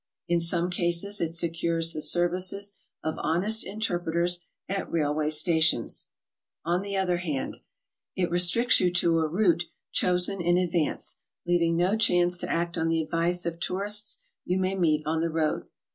In 0.27 0.39
some 0.39 0.71
cases 0.71 1.21
it 1.21 1.35
secures 1.35 1.93
the 1.93 2.01
services 2.01 2.75
of 3.03 3.19
honest 3.19 3.63
interpreters 3.63 4.43
at 4.67 4.91
railway 4.91 5.29
stations. 5.29 6.07
On 6.65 6.81
the 6.81 6.97
other 6.97 7.17
hand: 7.17 7.57
It 8.15 8.31
restricts 8.31 8.79
you 8.79 8.91
to 8.93 9.19
a 9.19 9.27
route 9.27 9.65
chosen 9.91 10.41
in 10.41 10.57
advance, 10.57 11.19
leaving 11.45 11.77
no 11.77 11.95
chance 11.95 12.39
to 12.39 12.49
act 12.51 12.79
on 12.79 12.87
the 12.89 13.03
advice 13.03 13.45
of 13.45 13.59
tourists 13.59 14.23
you 14.43 14.57
may 14.59 14.73
meet 14.73 15.03
on 15.05 15.21
the 15.21 15.29
road. 15.29 15.67